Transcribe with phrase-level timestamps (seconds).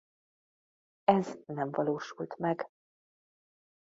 [1.03, 2.69] Ez nem valósult meg.